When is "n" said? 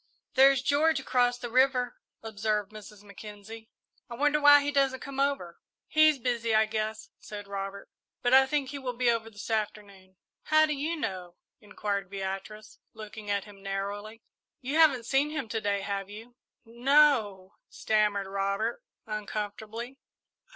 16.65-16.83